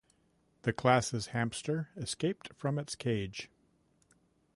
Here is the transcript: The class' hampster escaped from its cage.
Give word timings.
The 0.63 0.73
class' 0.73 1.11
hampster 1.27 1.89
escaped 1.95 2.53
from 2.55 2.79
its 2.79 2.95
cage. 2.95 3.51